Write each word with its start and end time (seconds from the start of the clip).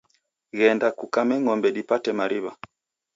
Ghenda 0.57 0.87
kukame 0.99 1.35
ng'ombe 1.41 1.69
dipate 1.77 2.11
mariw'a 2.19 2.51